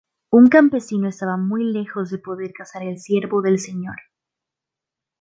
[0.31, 3.97] Un campesino estaba muy lejos de poder cazar el ciervo del señor.